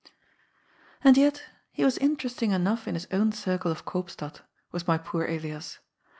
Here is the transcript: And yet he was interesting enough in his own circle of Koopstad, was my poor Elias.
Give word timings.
And 1.03 1.15
yet 1.15 1.43
he 1.71 1.85
was 1.85 1.99
interesting 1.99 2.49
enough 2.53 2.87
in 2.87 2.95
his 2.95 3.05
own 3.11 3.31
circle 3.33 3.71
of 3.71 3.85
Koopstad, 3.85 4.41
was 4.71 4.87
my 4.87 4.97
poor 4.97 5.25
Elias. 5.25 5.77